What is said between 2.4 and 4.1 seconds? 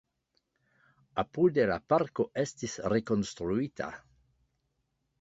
estis rekonstruita.